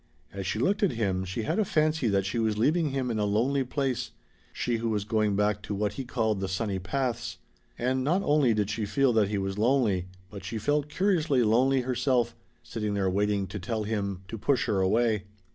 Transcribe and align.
As 0.33 0.47
she 0.47 0.57
looked 0.57 0.81
at 0.81 0.93
him 0.93 1.23
she 1.25 1.43
had 1.43 1.59
a 1.59 1.63
fancy 1.63 2.07
that 2.07 2.25
she 2.25 2.39
was 2.39 2.57
leaving 2.57 2.89
him 2.89 3.11
in 3.11 3.19
a 3.19 3.23
lonely 3.23 3.63
place 3.63 4.09
she 4.51 4.77
who 4.77 4.89
was 4.89 5.03
going 5.03 5.35
back 5.35 5.61
to 5.61 5.75
what 5.75 5.93
he 5.93 6.05
called 6.05 6.39
the 6.39 6.47
sunny 6.47 6.79
paths. 6.79 7.37
And 7.77 8.03
not 8.03 8.23
only 8.23 8.55
did 8.55 8.71
she 8.71 8.85
feel 8.87 9.13
that 9.13 9.27
he 9.27 9.37
was 9.37 9.59
lonely, 9.59 10.07
but 10.31 10.43
she 10.43 10.57
felt 10.57 10.89
curiously 10.89 11.43
lonely 11.43 11.81
herself, 11.81 12.35
sitting 12.63 12.95
there 12.95 13.11
waiting 13.11 13.45
to 13.45 13.59
tell 13.59 13.83
him 13.83 14.21
to 14.27 14.39
push 14.39 14.65
her 14.65 14.81
away. 14.81 15.25